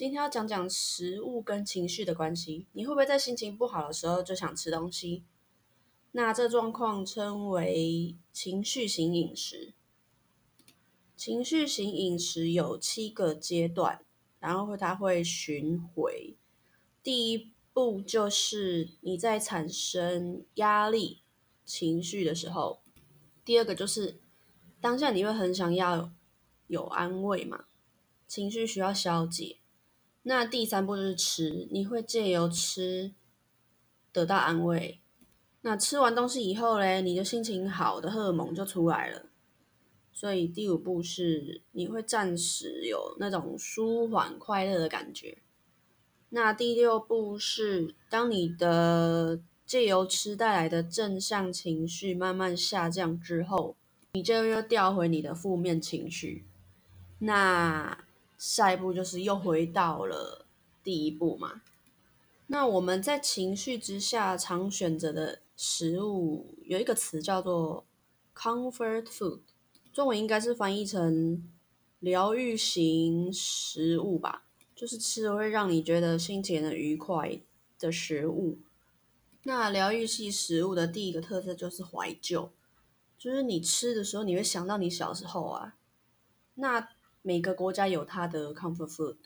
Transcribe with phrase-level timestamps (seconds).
[0.00, 2.66] 今天要讲讲食物跟情绪的关系。
[2.72, 5.24] 你会不会在心情不好的时候就想吃东西？
[6.12, 9.74] 那这状况称为情绪型饮食。
[11.18, 14.02] 情绪型饮食有七个阶段，
[14.38, 16.34] 然后它会巡回。
[17.02, 21.20] 第一步就是你在产生压力
[21.66, 22.80] 情绪的时候，
[23.44, 24.18] 第二个就是
[24.80, 26.10] 当下你会很想要
[26.68, 27.66] 有安慰嘛，
[28.26, 29.58] 情绪需要消解。
[30.22, 33.12] 那第三步就是吃，你会借由吃
[34.12, 35.00] 得到安慰。
[35.62, 39.26] 那吃完东西以后嘞，你的心情好的荷尔蒙就出来了。
[40.12, 45.38] 所以第五步是你会暂时有那种舒缓快乐的感觉。
[46.28, 53.76] 那第六步是当你的借由吃带来的正向情绪慢慢下降之后，
[54.12, 56.44] 你就又调回你的负面情绪。
[57.20, 58.04] 那
[58.40, 60.46] 下一步就是又回到了
[60.82, 61.60] 第一步嘛。
[62.46, 67.84] 那我们在情绪之下常选择的食物有一个词叫做
[68.34, 69.40] comfort food，
[69.92, 71.46] 中文应该是翻译成
[71.98, 77.38] 疗愈型食物吧，就是吃了会让你觉得心情很愉快
[77.78, 78.58] 的食物。
[79.42, 82.50] 那疗愈系食物的第一个特色就是怀旧，
[83.18, 85.76] 就是你吃的时候你会想到你小时候啊。
[86.54, 86.88] 那
[87.22, 89.16] 每个国家有它的 comfort food，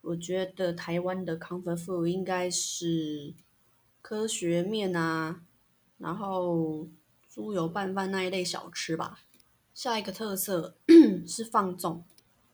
[0.00, 3.34] 我觉得台湾的 comfort food 应该是
[4.02, 5.42] 科学面啊，
[5.98, 6.88] 然后
[7.28, 9.20] 猪油拌饭那一类小吃吧。
[9.72, 10.76] 下一个特色
[11.24, 12.04] 是放纵，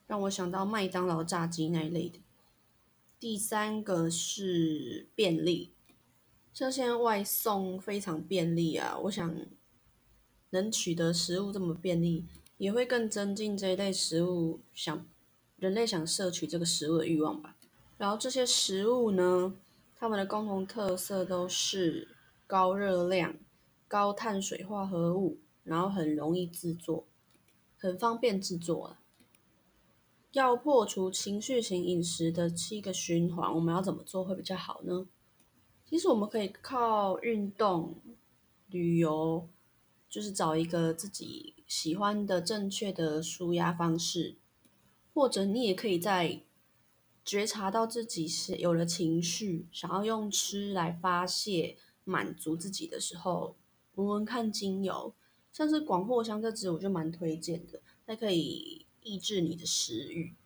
[0.07, 2.21] 让我想到麦当劳炸鸡那一类的。
[3.19, 5.73] 第三个是便利，
[6.53, 9.35] 像现在外送非常便利啊，我想
[10.51, 12.27] 能取得食物这么便利。
[12.65, 15.07] 也会更增进这一类食物想
[15.57, 17.59] 人类想摄取这个食物的欲望吧。
[17.99, 19.55] 然后这些食物呢，
[19.95, 22.09] 它们的共同特色都是
[22.47, 23.37] 高热量、
[23.87, 27.07] 高碳水化合物，然后很容易制作，
[27.77, 28.87] 很方便制作。
[28.87, 29.01] 啊
[30.33, 35.07] 要破除情绪型饮食的七个循环，我们要怎么做会比较好呢？
[35.85, 37.95] 其实我们可以靠运动、
[38.69, 39.47] 旅游。
[40.15, 44.37] 就是找一个自己喜欢的正确的舒压方式，
[45.13, 46.41] 或者你也可以在
[47.25, 53.57] 觉察到自己是有了情绪，想要用吃来发泄满足自己的时候，
[53.97, 55.13] 闻闻看精油，
[55.53, 60.37] 像是广藿香这支，我就蛮推荐的，它可以抑制你的食欲，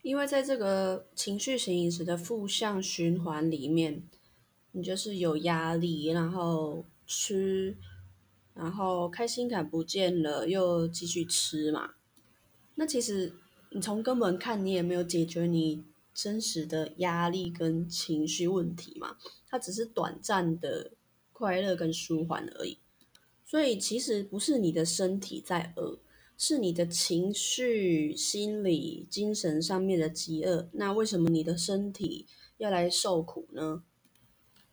[0.00, 4.08] 因为在这个情绪型饮食的负向循环里面，
[4.72, 7.76] 你就是有压力，然后吃。
[8.54, 11.94] 然后开心感不见了，又继续吃嘛？
[12.74, 13.32] 那其实
[13.70, 19.16] 你从根本看，你也没有解决你真实的压力跟情绪问题嘛？
[19.48, 20.92] 它只是短暂的
[21.32, 22.78] 快乐跟舒缓而已。
[23.44, 25.98] 所以其实不是你的身体在饿，
[26.36, 30.68] 是你的情绪、心理、精神上面的饥饿。
[30.72, 32.26] 那为什么你的身体
[32.58, 33.82] 要来受苦呢？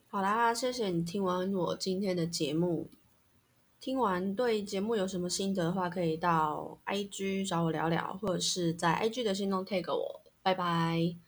[0.08, 2.90] 好啦，谢谢你听完我今天的节目。
[3.80, 11.27] 听完对节目有什么心得的话，可以到 IG 找我聊聊，或者是在 IG 的心动 tag 我，拜拜。